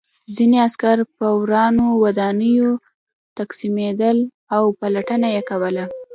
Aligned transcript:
ځینې 0.35 0.57
عسکر 0.67 0.97
په 1.17 1.27
ورانو 1.41 1.85
ودانیو 2.03 2.71
تقسیمېدل 3.37 4.17
او 4.55 4.63
پلټنه 4.79 5.27
یې 5.35 5.41
کوله 5.49 5.85